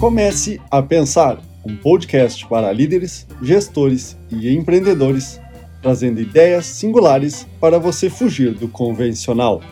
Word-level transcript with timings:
Comece 0.00 0.60
a 0.70 0.82
Pensar, 0.82 1.40
um 1.64 1.76
podcast 1.76 2.46
para 2.48 2.70
líderes, 2.72 3.26
gestores 3.40 4.16
e 4.30 4.50
empreendedores, 4.50 5.40
trazendo 5.80 6.20
ideias 6.20 6.66
singulares 6.66 7.46
para 7.60 7.78
você 7.78 8.10
fugir 8.10 8.54
do 8.54 8.68
convencional. 8.68 9.62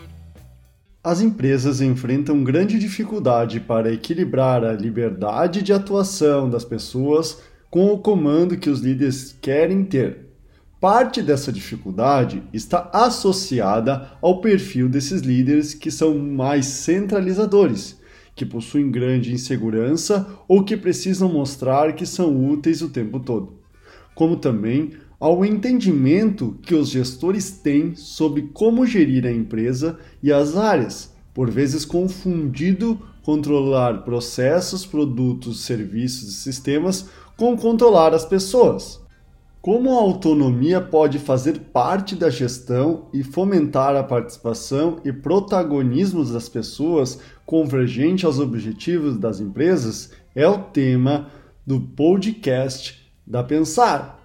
As 1.03 1.21
empresas 1.21 1.81
enfrentam 1.81 2.43
grande 2.43 2.79
dificuldade 2.79 3.59
para 3.59 3.91
equilibrar 3.91 4.63
a 4.63 4.71
liberdade 4.71 5.61
de 5.61 5.73
atuação 5.73 6.49
das 6.49 6.63
pessoas 6.63 7.39
com 7.69 7.91
o 7.91 7.99
comando 7.99 8.57
que 8.57 8.69
os 8.69 8.79
líderes 8.79 9.37
querem 9.41 9.83
ter. 9.83 10.29
Parte 10.79 11.21
dessa 11.21 11.51
dificuldade 11.51 12.41
está 12.51 12.89
associada 12.93 14.11
ao 14.21 14.41
perfil 14.41 14.89
desses 14.89 15.21
líderes 15.21 15.73
que 15.73 15.91
são 15.91 16.17
mais 16.17 16.65
centralizadores 16.65 18.01
que 18.35 18.45
possuem 18.45 18.89
grande 18.89 19.33
insegurança 19.33 20.27
ou 20.47 20.63
que 20.63 20.75
precisam 20.75 21.31
mostrar 21.31 21.93
que 21.93 22.05
são 22.05 22.49
úteis 22.49 22.81
o 22.81 22.89
tempo 22.89 23.19
todo, 23.19 23.53
como 24.15 24.37
também 24.37 24.91
ao 25.19 25.45
entendimento 25.45 26.57
que 26.63 26.75
os 26.75 26.89
gestores 26.89 27.51
têm 27.51 27.95
sobre 27.95 28.49
como 28.53 28.85
gerir 28.85 29.25
a 29.25 29.31
empresa 29.31 29.97
e 30.21 30.31
as 30.31 30.57
áreas, 30.57 31.13
por 31.33 31.49
vezes 31.49 31.85
confundido 31.85 32.99
controlar 33.21 34.03
processos, 34.03 34.85
produtos, 34.85 35.61
serviços 35.61 36.29
e 36.29 36.33
sistemas 36.33 37.09
com 37.37 37.55
controlar 37.57 38.13
as 38.13 38.25
pessoas. 38.25 39.02
Como 39.63 39.91
a 39.91 40.01
autonomia 40.01 40.81
pode 40.81 41.17
fazer 41.17 41.57
parte 41.71 42.17
da 42.17 42.29
gestão 42.29 43.07
e 43.13 43.23
fomentar 43.23 43.95
a 43.95 44.03
participação 44.03 44.99
e 45.05 45.13
protagonismo 45.13 46.21
das 46.25 46.49
pessoas 46.49 47.21
convergente 47.45 48.25
aos 48.25 48.39
objetivos 48.39 49.17
das 49.17 49.39
empresas 49.39 50.11
é 50.35 50.45
o 50.45 50.57
tema 50.57 51.29
do 51.65 51.79
podcast 51.79 53.09
da 53.25 53.41
Pensar. 53.41 54.19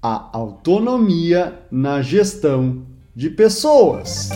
A 0.00 0.30
autonomia 0.32 1.60
na 1.68 2.00
gestão 2.00 2.86
de 3.12 3.30
pessoas. 3.30 4.30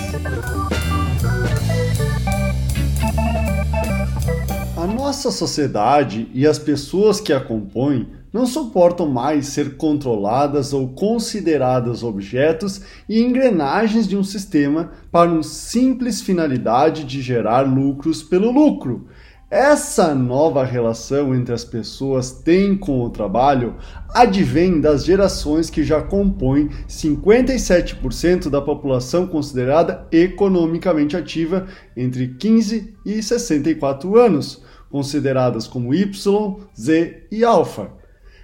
A 4.77 4.84
nossa 4.84 5.30
sociedade 5.30 6.28
e 6.34 6.44
as 6.44 6.58
pessoas 6.58 7.20
que 7.20 7.33
a 7.33 7.39
compõem 7.39 8.17
não 8.39 8.47
suportam 8.47 9.08
mais 9.08 9.48
ser 9.48 9.77
controladas 9.77 10.72
ou 10.72 10.86
consideradas 10.91 12.05
objetos 12.05 12.80
e 13.08 13.20
engrenagens 13.20 14.06
de 14.06 14.17
um 14.17 14.22
sistema 14.22 14.92
para 15.11 15.28
uma 15.28 15.42
simples 15.42 16.22
finalidade 16.22 17.03
de 17.03 17.20
gerar 17.20 17.62
lucros 17.62 18.22
pelo 18.22 18.53
lucro. 18.53 19.08
Essa 19.50 20.14
nova 20.14 20.64
relação 20.64 21.34
entre 21.34 21.53
as 21.53 21.64
pessoas 21.64 22.30
têm 22.30 22.77
com 22.77 23.03
o 23.03 23.11
trabalho 23.11 23.75
advém 24.14 24.80
das 24.80 25.05
gerações 25.05 25.69
que 25.69 25.83
já 25.83 26.00
compõem 26.00 26.69
57% 26.89 28.48
da 28.48 28.62
população 28.62 29.27
considerada 29.27 30.06
economicamente 30.12 31.17
ativa 31.17 31.67
entre 31.97 32.28
15 32.28 32.95
e 33.05 33.20
64 33.20 34.17
anos, 34.17 34.62
consideradas 34.89 35.67
como 35.67 35.92
Y, 35.92 36.56
Z 36.78 37.27
e 37.33 37.42
Alpha. 37.42 37.97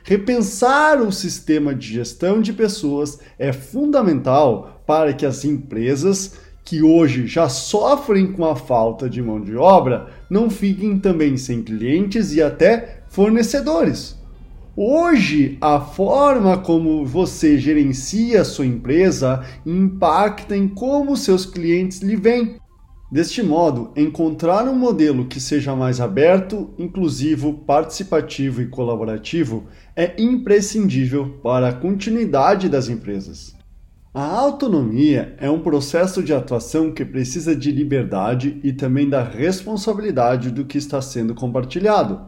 Repensar 0.07 1.01
o 1.01 1.11
sistema 1.11 1.75
de 1.75 1.95
gestão 1.95 2.43
de 2.43 2.53
pessoas 2.53 3.19
é 3.39 3.55
fundamental 3.55 4.83
para 4.87 5.15
que 5.15 5.25
as 5.25 5.47
empresas 5.47 6.35
que 6.63 6.83
hoje 6.83 7.27
já 7.27 7.49
sofrem 7.49 8.31
com 8.31 8.45
a 8.45 8.55
falta 8.55 9.09
de 9.09 9.23
mão 9.23 9.41
de 9.41 9.57
obra 9.57 10.09
não 10.29 10.51
fiquem 10.51 10.99
também 10.99 11.39
sem 11.39 11.63
clientes 11.63 12.35
e 12.35 12.43
até 12.43 13.03
fornecedores. 13.09 14.15
Hoje, 14.77 15.57
a 15.59 15.81
forma 15.81 16.59
como 16.59 17.07
você 17.07 17.57
gerencia 17.57 18.43
a 18.43 18.45
sua 18.45 18.67
empresa 18.67 19.43
impacta 19.65 20.55
em 20.55 20.69
como 20.69 21.17
seus 21.17 21.47
clientes 21.47 22.03
lhe 22.03 22.17
veem. 22.17 22.57
Deste 23.15 23.45
modo, 23.45 23.93
encontrar 23.95 24.67
um 24.67 24.75
modelo 24.75 25.27
que 25.27 25.39
seja 25.39 25.77
mais 25.77 26.01
aberto, 26.01 26.75
inclusivo, 26.77 27.53
participativo 27.65 28.61
e 28.61 28.67
colaborativo 28.67 29.69
é 29.95 30.21
imprescindível 30.21 31.39
para 31.41 31.69
a 31.69 31.73
continuidade 31.73 32.69
das 32.69 32.89
empresas. 32.89 33.55
A 34.13 34.25
autonomia 34.25 35.37
é 35.39 35.49
um 35.49 35.61
processo 35.61 36.25
de 36.25 36.35
atuação 36.35 36.91
que 36.91 37.05
precisa 37.05 37.55
de 37.55 37.71
liberdade 37.71 38.59
e 38.65 38.73
também 38.73 39.09
da 39.09 39.23
responsabilidade 39.23 40.51
do 40.51 40.65
que 40.65 40.77
está 40.77 41.01
sendo 41.01 41.37
compartilhado. 41.37 42.21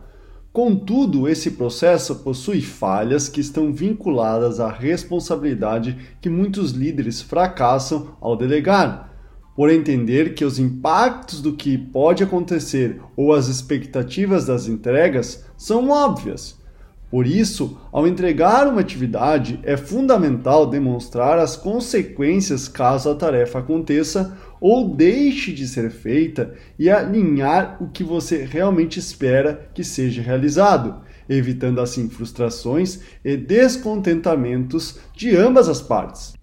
Contudo, 0.53 1.29
esse 1.29 1.51
processo 1.51 2.15
possui 2.23 2.61
falhas 2.61 3.29
que 3.29 3.41
estão 3.41 3.73
vinculadas 3.73 4.61
à 4.61 4.71
responsabilidade 4.71 5.99
que 6.21 6.31
muitos 6.31 6.71
líderes 6.71 7.21
fracassam 7.21 8.17
ao 8.21 8.37
delegar 8.37 9.16
por 9.57 9.71
entender 9.71 10.35
que 10.35 10.45
os 10.45 10.59
impactos 10.59 11.41
do 11.41 11.55
que 11.55 11.79
pode 11.79 12.23
acontecer 12.23 13.01
ou 13.17 13.33
as 13.33 13.49
expectativas 13.49 14.45
das 14.45 14.69
entregas 14.69 15.45
são 15.57 15.89
óbvias. 15.89 16.57
Por 17.11 17.27
isso, 17.27 17.79
ao 17.91 18.07
entregar 18.07 18.67
uma 18.67 18.81
atividade, 18.81 19.59
é 19.63 19.77
fundamental 19.77 20.67
demonstrar 20.67 21.39
as 21.39 21.57
consequências 21.57 22.69
caso 22.69 23.09
a 23.09 23.15
tarefa 23.15 23.61
aconteça 23.61 24.37
ou 24.61 24.95
deixe 24.95 25.53
de 25.53 25.67
ser 25.67 25.91
feita 25.91 26.55
e 26.79 26.91
alinhar 26.91 27.79
o 27.81 27.89
que 27.89 28.05
você 28.05 28.45
realmente 28.45 28.99
espera 28.99 29.71
que 29.73 29.85
seja 29.85 30.21
realizado, 30.21 31.01
evitando 31.29 31.81
assim 31.81 32.11
frustrações 32.11 33.01
e 33.25 33.37
descontentamentos 33.37 34.99
de 35.15 35.35
ambas 35.35 35.69
as 35.69 35.81
partes. 35.81 36.36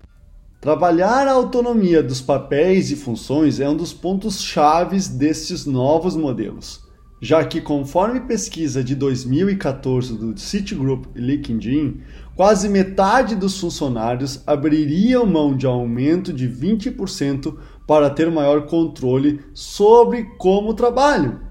Trabalhar 0.63 1.27
a 1.27 1.33
autonomia 1.33 2.01
dos 2.01 2.21
papéis 2.21 2.89
e 2.89 2.95
funções 2.95 3.59
é 3.59 3.67
um 3.67 3.75
dos 3.75 3.91
pontos 3.91 4.41
chaves 4.41 5.09
destes 5.09 5.65
novos 5.65 6.15
modelos, 6.15 6.85
já 7.19 7.43
que, 7.43 7.59
conforme 7.59 8.21
pesquisa 8.21 8.81
de 8.81 8.95
2014 8.95 10.17
do 10.17 10.39
Citigroup 10.39 11.07
e 11.17 11.19
LinkedIn, 11.19 11.99
quase 12.33 12.69
metade 12.69 13.35
dos 13.35 13.59
funcionários 13.59 14.41
abririam 14.47 15.25
mão 15.25 15.53
de 15.53 15.65
aumento 15.65 16.31
de 16.31 16.47
20% 16.47 17.57
para 17.85 18.09
ter 18.09 18.31
maior 18.31 18.65
controle 18.65 19.41
sobre 19.53 20.23
como 20.37 20.73
trabalham. 20.73 21.41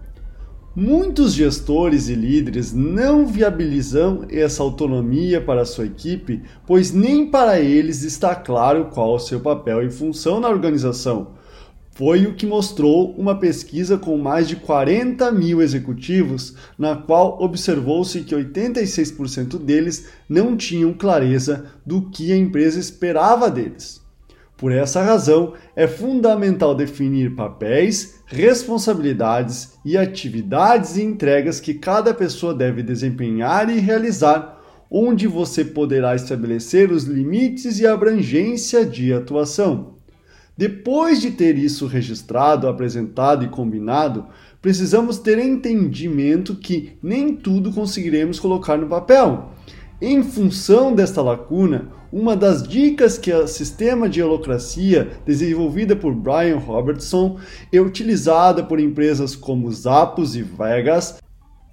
Muitos 0.74 1.34
gestores 1.34 2.08
e 2.08 2.14
líderes 2.14 2.72
não 2.72 3.26
viabilizam 3.26 4.24
essa 4.30 4.62
autonomia 4.62 5.38
para 5.38 5.66
sua 5.66 5.84
equipe, 5.84 6.42
pois 6.66 6.90
nem 6.90 7.26
para 7.26 7.60
eles 7.60 8.02
está 8.02 8.34
claro 8.34 8.86
qual 8.86 9.16
o 9.16 9.18
seu 9.18 9.38
papel 9.38 9.82
e 9.82 9.90
função 9.90 10.40
na 10.40 10.48
organização. 10.48 11.32
Foi 11.90 12.24
o 12.24 12.34
que 12.34 12.46
mostrou 12.46 13.12
uma 13.18 13.38
pesquisa 13.38 13.98
com 13.98 14.16
mais 14.16 14.48
de 14.48 14.56
40 14.56 15.30
mil 15.30 15.60
executivos, 15.60 16.54
na 16.78 16.96
qual 16.96 17.42
observou-se 17.42 18.22
que 18.22 18.34
86% 18.34 19.58
deles 19.58 20.06
não 20.26 20.56
tinham 20.56 20.94
clareza 20.94 21.66
do 21.84 22.08
que 22.08 22.32
a 22.32 22.36
empresa 22.36 22.80
esperava 22.80 23.50
deles. 23.50 24.01
Por 24.62 24.70
essa 24.70 25.02
razão, 25.02 25.54
é 25.74 25.88
fundamental 25.88 26.72
definir 26.72 27.34
papéis, 27.34 28.22
responsabilidades 28.26 29.72
e 29.84 29.98
atividades 29.98 30.96
e 30.96 31.02
entregas 31.02 31.58
que 31.58 31.74
cada 31.74 32.14
pessoa 32.14 32.54
deve 32.54 32.80
desempenhar 32.80 33.68
e 33.68 33.80
realizar, 33.80 34.62
onde 34.88 35.26
você 35.26 35.64
poderá 35.64 36.14
estabelecer 36.14 36.92
os 36.92 37.02
limites 37.02 37.80
e 37.80 37.88
abrangência 37.88 38.86
de 38.86 39.12
atuação. 39.12 39.94
Depois 40.56 41.20
de 41.20 41.32
ter 41.32 41.58
isso 41.58 41.88
registrado, 41.88 42.68
apresentado 42.68 43.44
e 43.44 43.48
combinado, 43.48 44.26
precisamos 44.60 45.18
ter 45.18 45.40
entendimento 45.40 46.54
que 46.54 46.96
nem 47.02 47.34
tudo 47.34 47.72
conseguiremos 47.72 48.38
colocar 48.38 48.76
no 48.76 48.86
papel. 48.86 49.50
Em 50.00 50.22
função 50.22 50.94
desta 50.94 51.20
lacuna, 51.20 52.00
uma 52.12 52.36
das 52.36 52.62
dicas 52.62 53.16
que 53.16 53.32
o 53.32 53.48
sistema 53.48 54.06
de 54.06 54.22
holocracia 54.22 55.12
desenvolvida 55.24 55.96
por 55.96 56.14
Brian 56.14 56.58
Robertson 56.58 57.38
é 57.72 57.80
utilizada 57.80 58.62
por 58.62 58.78
empresas 58.78 59.34
como 59.34 59.72
Zappos 59.72 60.36
e 60.36 60.42
Vegas, 60.42 61.16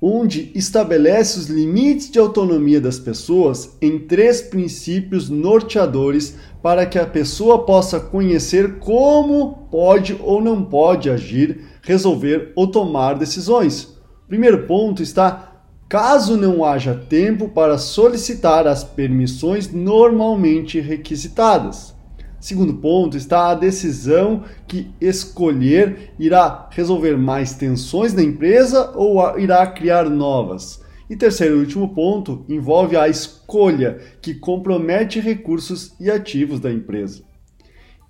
onde 0.02 0.50
estabelece 0.56 1.38
os 1.38 1.48
limites 1.48 2.10
de 2.10 2.20
autonomia 2.20 2.80
das 2.80 2.98
pessoas 2.98 3.76
em 3.82 4.00
três 4.00 4.42
princípios 4.42 5.30
norteadores 5.30 6.38
para 6.64 6.86
que 6.86 6.98
a 6.98 7.06
pessoa 7.06 7.66
possa 7.66 8.00
conhecer 8.00 8.80
como 8.80 9.68
pode 9.70 10.18
ou 10.22 10.42
não 10.42 10.64
pode 10.64 11.10
agir, 11.10 11.66
resolver 11.82 12.54
ou 12.56 12.68
tomar 12.68 13.16
decisões. 13.16 13.84
O 14.26 14.30
primeiro 14.30 14.66
ponto 14.66 15.04
está 15.04 15.49
caso 15.90 16.38
não 16.38 16.64
haja 16.64 16.94
tempo 16.94 17.50
para 17.50 17.80
solicitar 17.80 18.68
as 18.68 18.84
permissões 18.84 19.74
normalmente 19.74 20.80
requisitadas. 20.80 21.96
Segundo 22.40 22.76
ponto 22.76 23.18
está 23.18 23.50
a 23.50 23.56
decisão 23.56 24.44
que 24.68 24.92
escolher 25.02 26.14
irá 26.20 26.70
resolver 26.70 27.18
mais 27.18 27.56
tensões 27.56 28.14
na 28.14 28.22
empresa 28.22 28.92
ou 28.96 29.40
irá 29.40 29.66
criar 29.66 30.08
novas. 30.08 30.80
E 31.10 31.16
terceiro 31.16 31.58
e 31.58 31.60
último 31.60 31.90
ponto 31.90 32.46
envolve 32.48 32.96
a 32.96 33.10
escolha 33.10 33.98
que 34.22 34.36
compromete 34.36 35.20
recursos 35.20 35.96
e 36.00 36.12
ativos 36.12 36.60
da 36.60 36.72
empresa. 36.72 37.24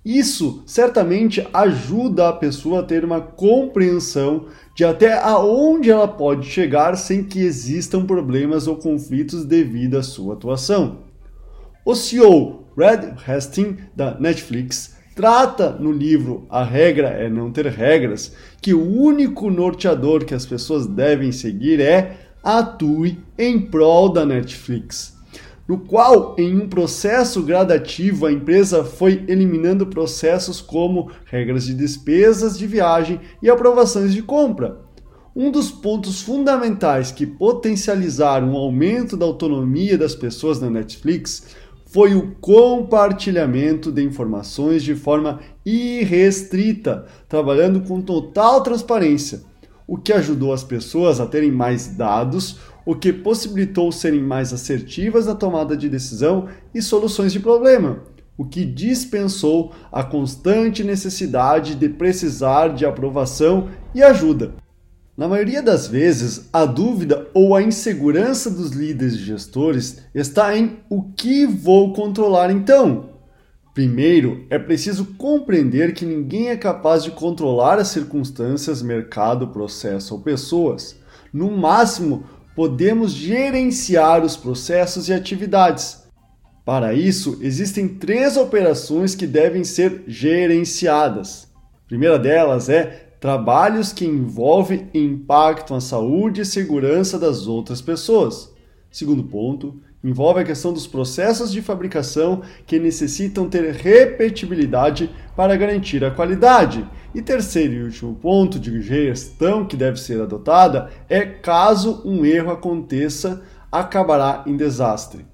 Isso 0.04 0.62
certamente 0.64 1.46
ajuda 1.52 2.30
a 2.30 2.32
pessoa 2.32 2.80
a 2.80 2.82
ter 2.82 3.04
uma 3.04 3.20
compreensão 3.20 4.46
de 4.74 4.82
até 4.82 5.12
aonde 5.12 5.90
ela 5.90 6.08
pode 6.08 6.48
chegar 6.48 6.96
sem 6.96 7.22
que 7.22 7.40
existam 7.40 8.06
problemas 8.06 8.66
ou 8.66 8.76
conflitos 8.76 9.44
devido 9.44 9.98
à 9.98 10.02
sua 10.02 10.34
atuação. 10.34 11.00
O 11.84 11.94
CEO 11.94 12.64
Red 12.74 13.12
Hastings 13.26 13.76
da 13.94 14.18
Netflix 14.18 14.96
trata 15.14 15.72
no 15.72 15.92
livro 15.92 16.46
A 16.48 16.64
Regra 16.64 17.08
é 17.08 17.28
Não 17.28 17.52
Ter 17.52 17.66
Regras 17.66 18.34
que 18.62 18.72
o 18.72 18.82
único 18.82 19.50
norteador 19.50 20.24
que 20.24 20.32
as 20.34 20.46
pessoas 20.46 20.86
devem 20.86 21.30
seguir 21.30 21.78
é 21.78 22.16
atue 22.42 23.18
em 23.36 23.60
prol 23.60 24.10
da 24.10 24.24
Netflix 24.24 25.19
no 25.70 25.78
qual, 25.78 26.34
em 26.36 26.60
um 26.60 26.68
processo 26.68 27.44
gradativo, 27.44 28.26
a 28.26 28.32
empresa 28.32 28.82
foi 28.82 29.24
eliminando 29.28 29.86
processos 29.86 30.60
como 30.60 31.12
regras 31.26 31.66
de 31.66 31.74
despesas 31.74 32.58
de 32.58 32.66
viagem 32.66 33.20
e 33.40 33.48
aprovações 33.48 34.12
de 34.12 34.20
compra. 34.20 34.80
Um 35.34 35.48
dos 35.48 35.70
pontos 35.70 36.22
fundamentais 36.22 37.12
que 37.12 37.24
potencializaram 37.24 38.52
o 38.52 38.56
aumento 38.56 39.16
da 39.16 39.24
autonomia 39.24 39.96
das 39.96 40.12
pessoas 40.12 40.60
na 40.60 40.68
Netflix 40.68 41.54
foi 41.86 42.16
o 42.16 42.34
compartilhamento 42.40 43.92
de 43.92 44.02
informações 44.02 44.82
de 44.82 44.96
forma 44.96 45.38
irrestrita, 45.64 47.06
trabalhando 47.28 47.82
com 47.82 48.02
total 48.02 48.60
transparência, 48.64 49.42
o 49.86 49.96
que 49.96 50.12
ajudou 50.12 50.52
as 50.52 50.64
pessoas 50.64 51.20
a 51.20 51.26
terem 51.26 51.52
mais 51.52 51.86
dados 51.86 52.58
o 52.90 52.96
que 52.96 53.12
possibilitou 53.12 53.92
serem 53.92 54.20
mais 54.20 54.52
assertivas 54.52 55.26
na 55.26 55.34
tomada 55.36 55.76
de 55.76 55.88
decisão 55.88 56.48
e 56.74 56.82
soluções 56.82 57.32
de 57.32 57.38
problema, 57.38 58.02
o 58.36 58.44
que 58.44 58.64
dispensou 58.64 59.72
a 59.92 60.02
constante 60.02 60.82
necessidade 60.82 61.76
de 61.76 61.88
precisar 61.88 62.74
de 62.74 62.84
aprovação 62.84 63.68
e 63.94 64.02
ajuda. 64.02 64.54
Na 65.16 65.28
maioria 65.28 65.62
das 65.62 65.86
vezes, 65.86 66.48
a 66.52 66.64
dúvida 66.64 67.28
ou 67.32 67.54
a 67.54 67.62
insegurança 67.62 68.50
dos 68.50 68.72
líderes 68.72 69.14
e 69.14 69.18
gestores 69.18 70.02
está 70.12 70.58
em 70.58 70.80
o 70.90 71.12
que 71.12 71.46
vou 71.46 71.92
controlar 71.92 72.50
então. 72.50 73.10
Primeiro, 73.72 74.46
é 74.50 74.58
preciso 74.58 75.14
compreender 75.16 75.94
que 75.94 76.04
ninguém 76.04 76.48
é 76.48 76.56
capaz 76.56 77.04
de 77.04 77.12
controlar 77.12 77.78
as 77.78 77.86
circunstâncias, 77.86 78.82
mercado, 78.82 79.46
processo 79.46 80.14
ou 80.14 80.20
pessoas. 80.20 80.98
No 81.32 81.52
máximo, 81.52 82.24
podemos 82.60 83.12
gerenciar 83.12 84.22
os 84.22 84.36
processos 84.36 85.08
e 85.08 85.14
atividades. 85.14 86.04
Para 86.62 86.92
isso, 86.92 87.38
existem 87.40 87.88
três 87.88 88.36
operações 88.36 89.14
que 89.14 89.26
devem 89.26 89.64
ser 89.64 90.04
gerenciadas. 90.06 91.48
A 91.86 91.88
primeira 91.88 92.18
delas 92.18 92.68
é 92.68 93.14
trabalhos 93.18 93.94
que 93.94 94.04
envolvem 94.04 94.90
e 94.92 94.98
impactam 94.98 95.74
a 95.74 95.80
saúde 95.80 96.42
e 96.42 96.44
segurança 96.44 97.18
das 97.18 97.46
outras 97.46 97.80
pessoas. 97.80 98.52
Segundo 98.90 99.24
ponto, 99.24 99.80
envolve 100.02 100.40
a 100.40 100.44
questão 100.44 100.72
dos 100.72 100.86
processos 100.86 101.52
de 101.52 101.60
fabricação 101.60 102.42
que 102.66 102.78
necessitam 102.78 103.48
ter 103.48 103.72
repetibilidade 103.74 105.10
para 105.36 105.56
garantir 105.56 106.04
a 106.04 106.10
qualidade. 106.10 106.88
E 107.14 107.20
terceiro 107.20 107.74
e 107.74 107.82
último 107.82 108.14
ponto 108.14 108.58
de 108.58 108.80
gestão 108.80 109.64
que 109.64 109.76
deve 109.76 110.00
ser 110.00 110.20
adotada 110.20 110.90
é 111.08 111.24
caso 111.24 112.02
um 112.04 112.24
erro 112.24 112.50
aconteça, 112.50 113.42
acabará 113.70 114.42
em 114.46 114.56
desastre. 114.56 115.26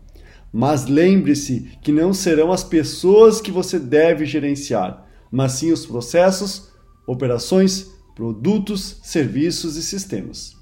Mas 0.52 0.86
lembre-se 0.86 1.70
que 1.82 1.92
não 1.92 2.12
serão 2.12 2.50
as 2.50 2.64
pessoas 2.64 3.40
que 3.40 3.50
você 3.50 3.78
deve 3.78 4.24
gerenciar, 4.24 5.06
mas 5.30 5.52
sim 5.52 5.70
os 5.70 5.84
processos, 5.84 6.70
operações, 7.06 7.90
produtos, 8.14 8.98
serviços 9.02 9.76
e 9.76 9.82
sistemas. 9.82 10.55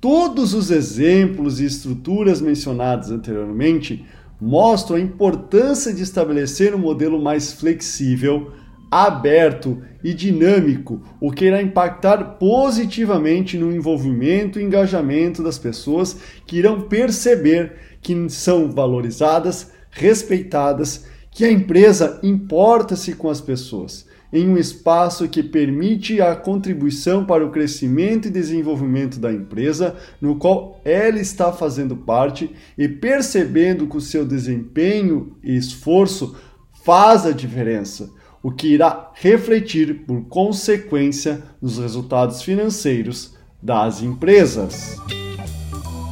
Todos 0.00 0.54
os 0.54 0.70
exemplos 0.70 1.58
e 1.58 1.64
estruturas 1.64 2.40
mencionadas 2.40 3.10
anteriormente 3.10 4.06
mostram 4.40 4.96
a 4.96 5.00
importância 5.00 5.92
de 5.92 6.04
estabelecer 6.04 6.72
um 6.72 6.78
modelo 6.78 7.20
mais 7.20 7.52
flexível, 7.52 8.52
aberto 8.88 9.82
e 10.02 10.14
dinâmico, 10.14 11.02
o 11.20 11.32
que 11.32 11.46
irá 11.46 11.60
impactar 11.60 12.36
positivamente 12.38 13.58
no 13.58 13.74
envolvimento 13.74 14.60
e 14.60 14.62
engajamento 14.62 15.42
das 15.42 15.58
pessoas 15.58 16.16
que 16.46 16.58
irão 16.58 16.82
perceber 16.82 17.72
que 18.00 18.30
são 18.30 18.70
valorizadas, 18.70 19.72
respeitadas, 19.90 21.06
que 21.32 21.44
a 21.44 21.50
empresa 21.50 22.20
importa-se 22.22 23.14
com 23.14 23.28
as 23.28 23.40
pessoas 23.40 24.07
em 24.32 24.48
um 24.48 24.56
espaço 24.56 25.28
que 25.28 25.42
permite 25.42 26.20
a 26.20 26.36
contribuição 26.36 27.24
para 27.24 27.44
o 27.44 27.50
crescimento 27.50 28.28
e 28.28 28.30
desenvolvimento 28.30 29.18
da 29.18 29.32
empresa, 29.32 29.96
no 30.20 30.36
qual 30.36 30.80
ela 30.84 31.18
está 31.18 31.52
fazendo 31.52 31.96
parte 31.96 32.50
e 32.76 32.86
percebendo 32.88 33.86
que 33.86 33.96
o 33.96 34.00
seu 34.00 34.26
desempenho 34.26 35.36
e 35.42 35.56
esforço 35.56 36.36
faz 36.84 37.26
a 37.26 37.32
diferença, 37.32 38.10
o 38.42 38.50
que 38.50 38.68
irá 38.68 39.10
refletir 39.14 40.06
por 40.06 40.22
consequência 40.28 41.42
nos 41.60 41.78
resultados 41.78 42.42
financeiros 42.42 43.34
das 43.62 44.02
empresas. 44.02 44.96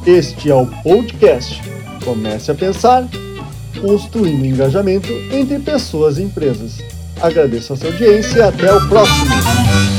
Este 0.05 0.49
é 0.49 0.55
o 0.55 0.65
podcast. 0.83 1.61
Comece 2.03 2.51
a 2.51 2.55
pensar, 2.55 3.07
construindo 3.81 4.45
engajamento 4.45 5.11
entre 5.31 5.59
pessoas 5.59 6.17
e 6.17 6.23
empresas. 6.23 6.96
Agradeço 7.21 7.73
a 7.73 7.75
sua 7.75 7.87
audiência 7.87 8.37
e 8.37 8.41
até 8.41 8.73
o 8.73 8.87
próximo. 8.87 9.96